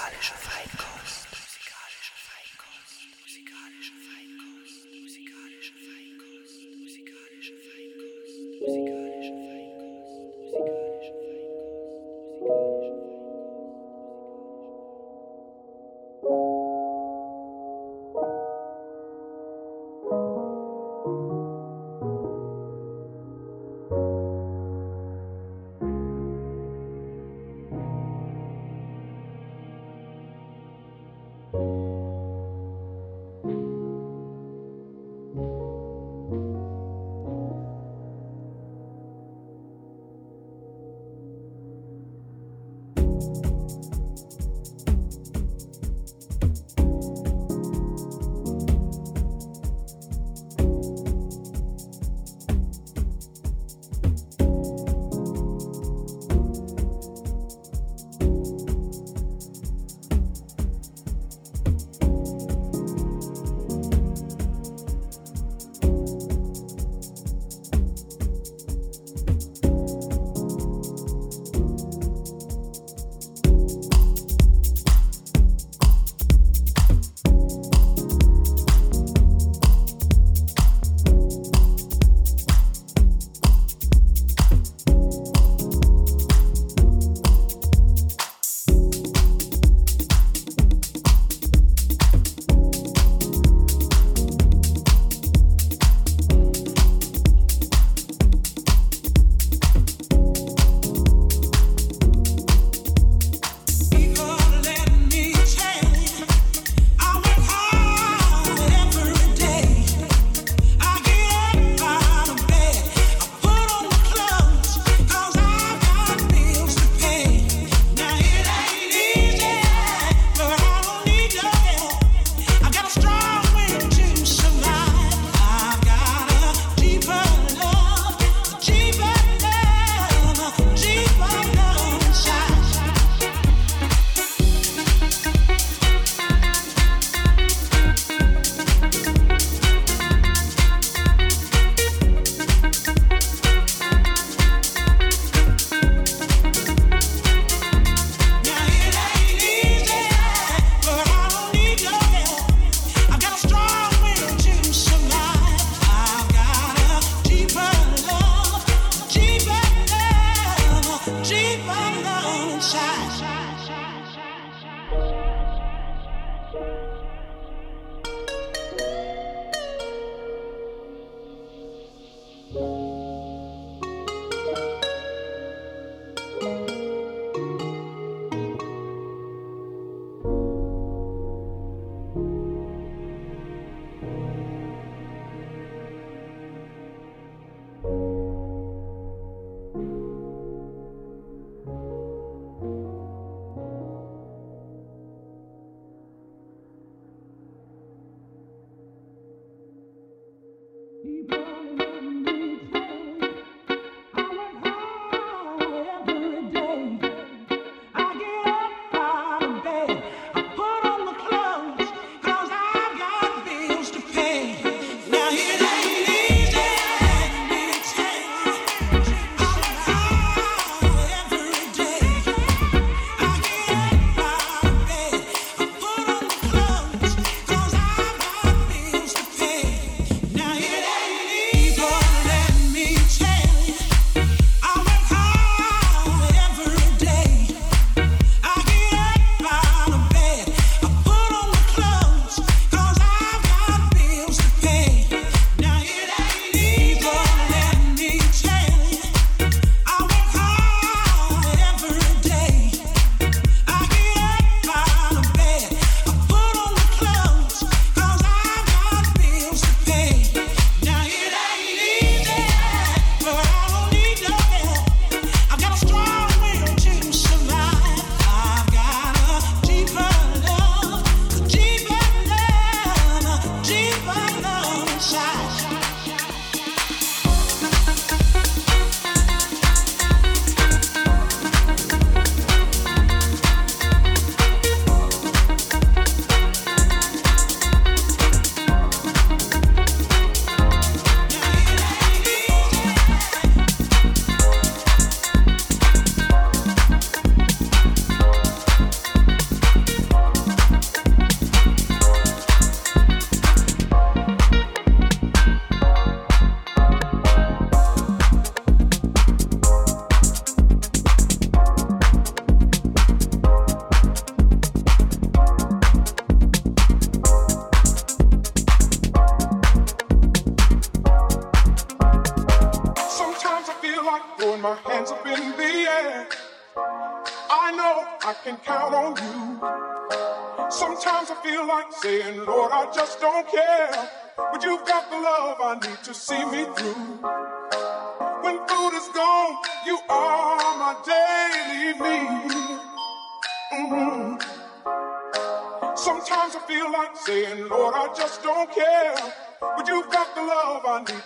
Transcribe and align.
Musikalische 0.00 0.32
Feinkost. 0.34 1.19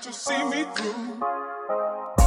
To 0.05 0.13
see 0.13 0.45
me 0.51 0.65
through. 0.77 2.24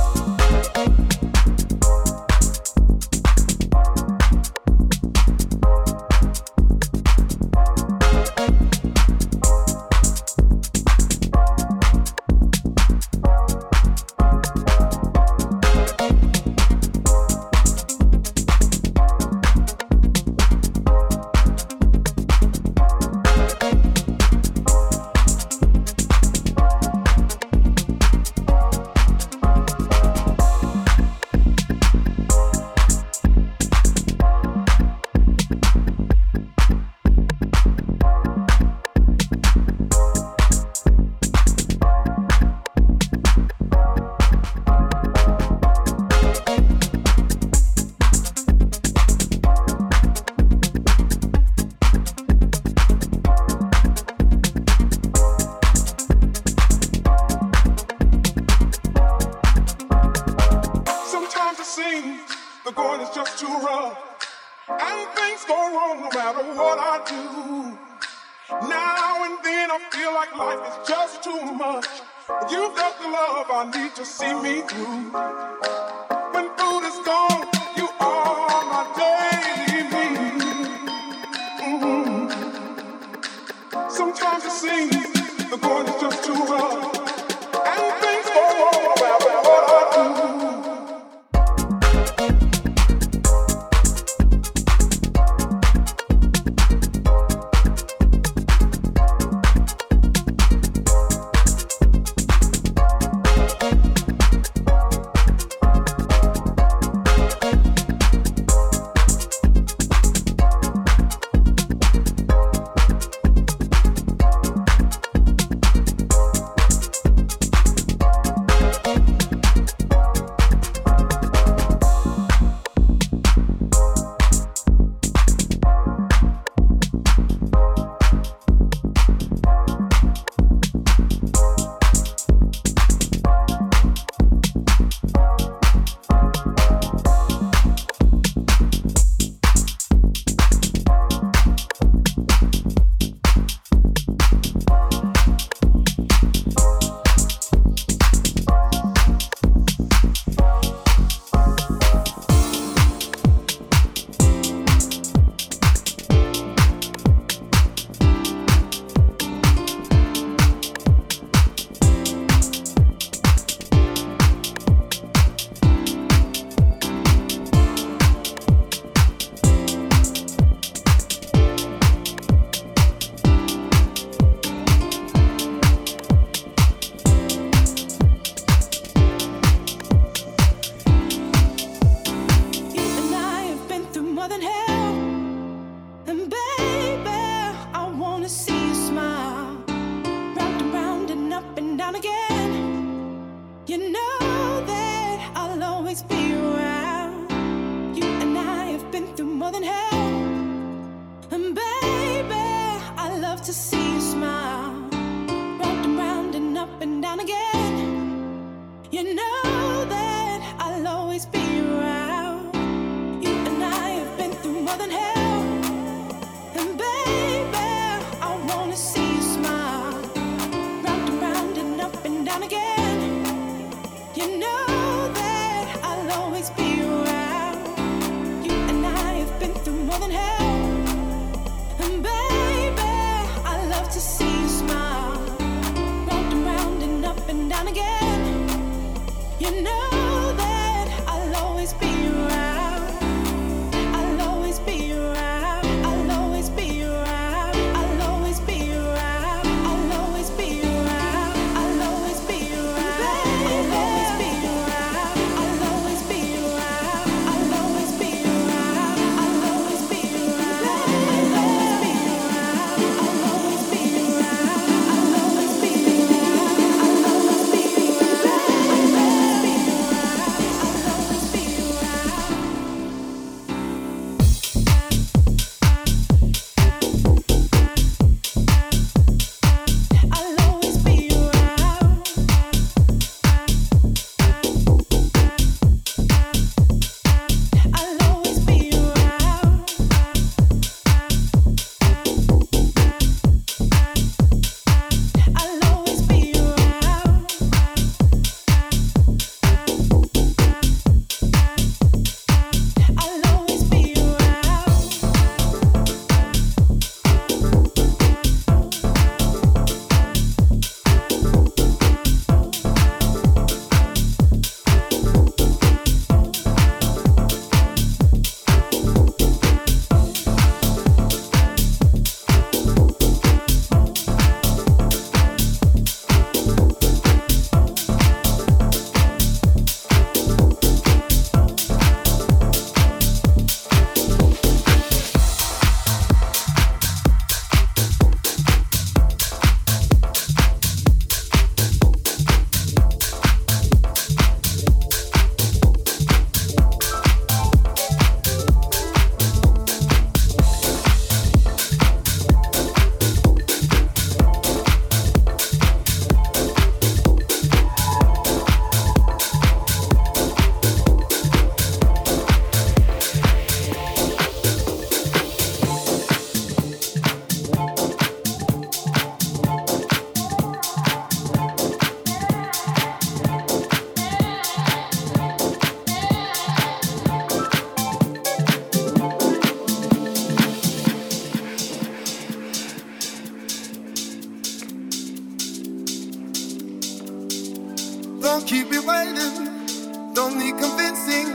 Don't 390.13 390.39
need 390.39 390.57
convincing. 390.57 391.27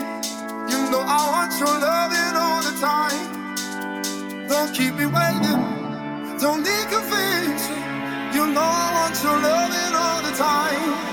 You 0.71 0.79
know 0.91 1.03
I 1.07 1.21
want 1.33 1.53
your 1.61 1.77
loving 1.79 2.35
all 2.45 2.63
the 2.63 2.75
time. 2.81 4.49
Don't 4.49 4.73
keep 4.75 4.95
me 4.95 5.07
waiting, 5.07 5.61
don't 6.39 6.63
need 6.63 6.87
convincing. 6.91 7.83
You 8.35 8.47
know 8.55 8.61
I 8.61 8.89
want 8.97 9.23
your 9.23 9.39
loving 9.39 9.95
all 9.95 10.23
the 10.23 10.37
time. 10.37 11.12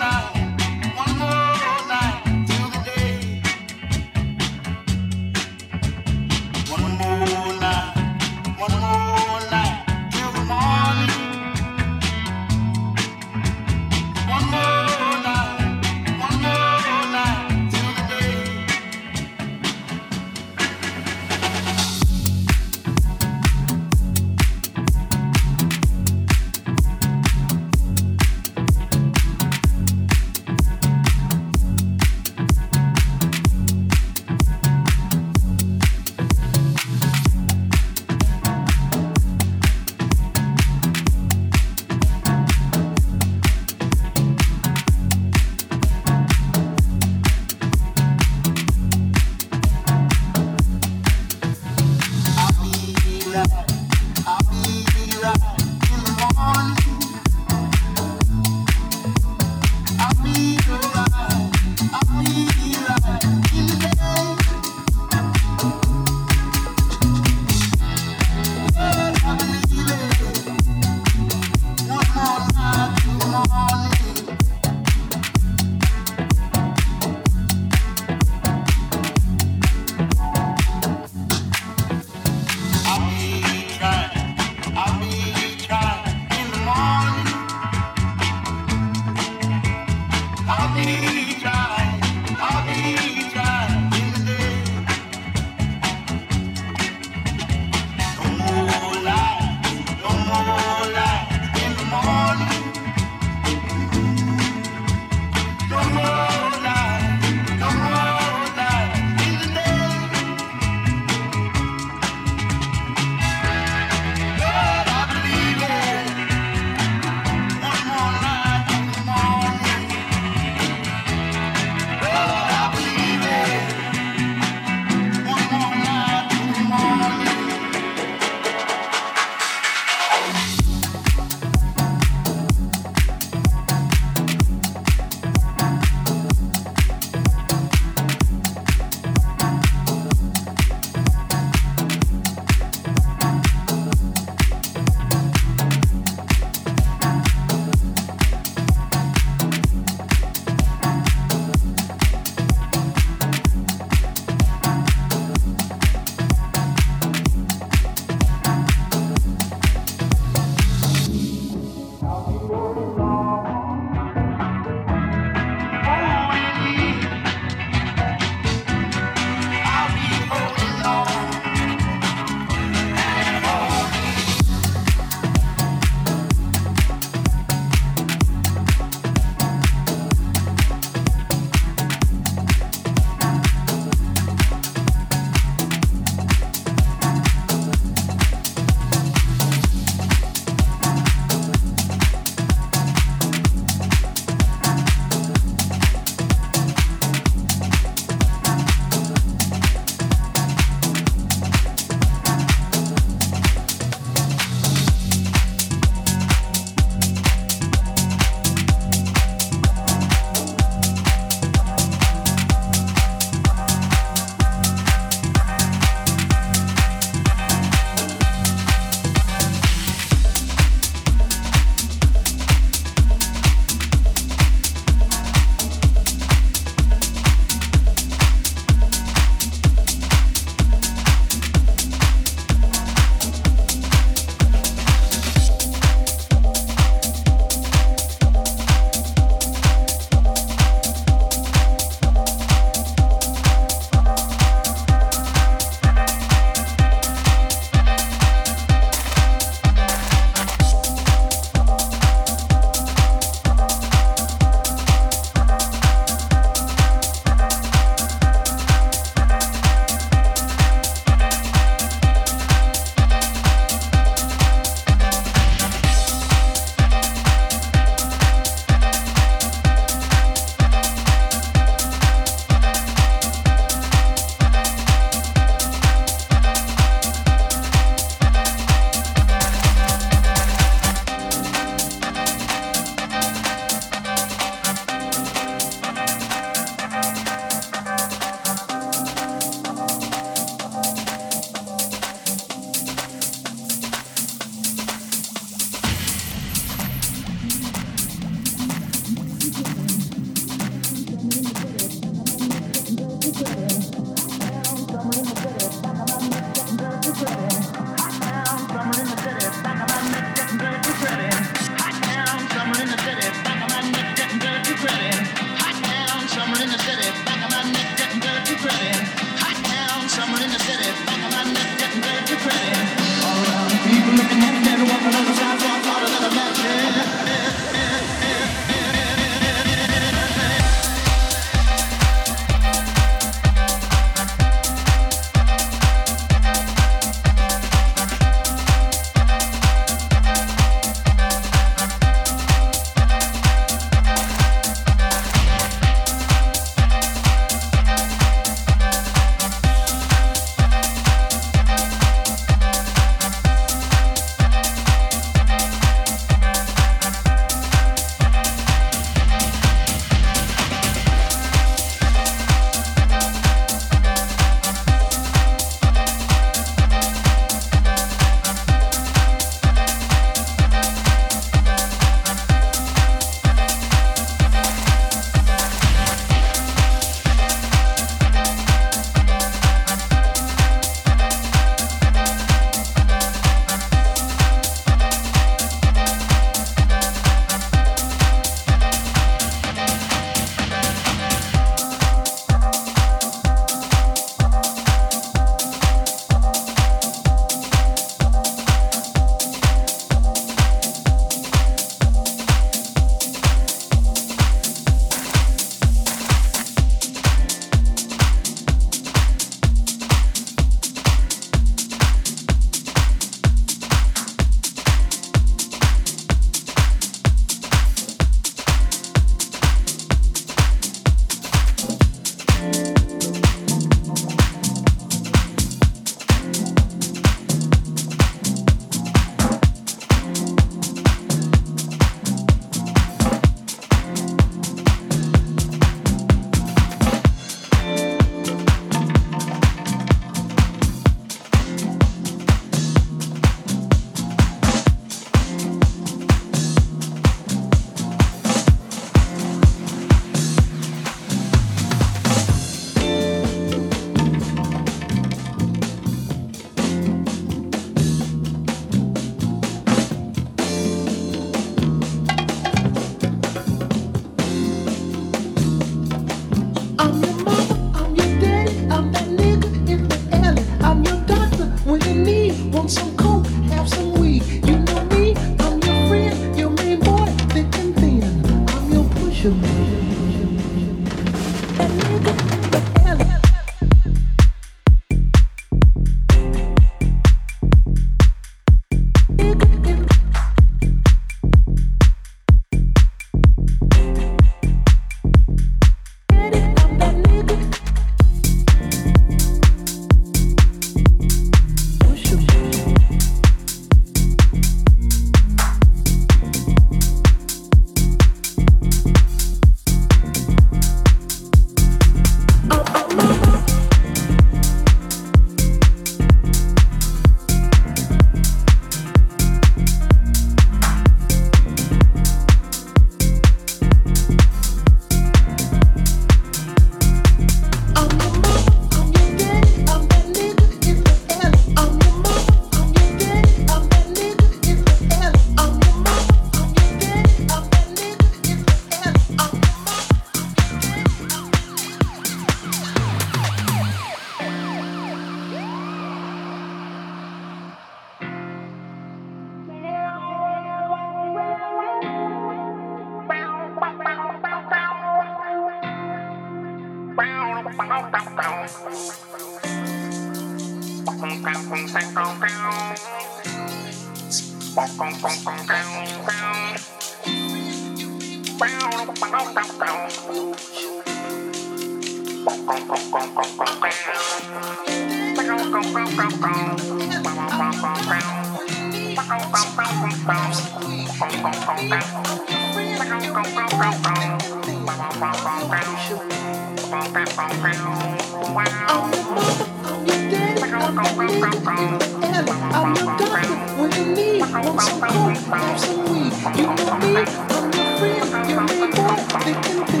Oh, 591.76 592.23
hand. 592.34 592.50
I'm 592.50 592.94
your 592.96 593.16
doctor 593.16 593.54
when 593.80 593.92
you 593.92 594.14
need. 594.14 594.40
Want 594.40 594.80
some 594.80 595.00
coke? 595.00 595.36
Have 595.36 595.80
some 595.80 596.04
weed. 596.10 596.32
You 596.56 596.66
know 596.66 596.98
me? 596.98 597.24
I'm 597.24 597.72
your 597.72 597.86
friend. 597.98 598.50
your 598.50 598.60
main 598.62 598.90
boy. 598.90 599.16
They 599.44 599.54
can 599.54 599.78
do. 599.86 600.00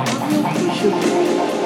I'm 0.00 0.32
your 0.32 0.44
patient. 0.54 1.61